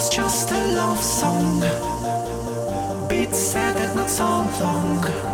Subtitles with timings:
[0.00, 1.60] was just a love song.
[3.06, 5.29] Beat sad and not so long.